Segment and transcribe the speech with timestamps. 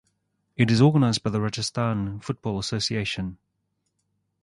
[0.57, 3.37] It is organised by the Rajasthan Football Association.